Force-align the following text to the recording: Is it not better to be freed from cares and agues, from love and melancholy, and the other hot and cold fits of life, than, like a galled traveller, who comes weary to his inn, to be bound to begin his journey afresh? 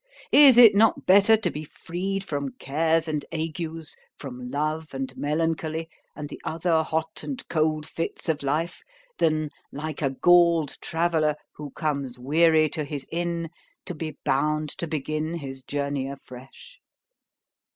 Is 0.31 0.57
it 0.57 0.73
not 0.73 1.05
better 1.05 1.37
to 1.37 1.51
be 1.51 1.63
freed 1.63 2.23
from 2.23 2.53
cares 2.57 3.07
and 3.07 3.23
agues, 3.31 3.95
from 4.17 4.49
love 4.49 4.95
and 4.95 5.15
melancholy, 5.15 5.89
and 6.15 6.27
the 6.27 6.41
other 6.43 6.81
hot 6.81 7.21
and 7.21 7.47
cold 7.49 7.87
fits 7.87 8.27
of 8.27 8.41
life, 8.41 8.81
than, 9.19 9.51
like 9.71 10.01
a 10.01 10.09
galled 10.09 10.81
traveller, 10.81 11.35
who 11.53 11.69
comes 11.69 12.17
weary 12.17 12.67
to 12.69 12.83
his 12.83 13.05
inn, 13.11 13.51
to 13.85 13.93
be 13.93 14.17
bound 14.25 14.69
to 14.79 14.87
begin 14.87 15.35
his 15.35 15.61
journey 15.61 16.07
afresh? 16.09 16.79